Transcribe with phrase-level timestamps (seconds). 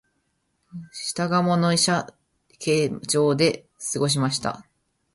[0.91, 2.07] 下鴨の社
[2.57, 4.65] 家町で過ごしました